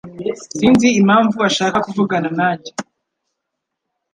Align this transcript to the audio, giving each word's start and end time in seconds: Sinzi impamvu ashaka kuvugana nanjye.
Sinzi 0.55 0.87
impamvu 0.99 1.37
ashaka 1.49 1.77
kuvugana 1.85 2.29
nanjye. 2.39 2.71